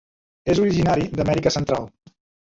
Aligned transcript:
És 0.53 0.61
originari 0.61 1.05
d'Amèrica 1.19 1.51
Central. 1.57 1.85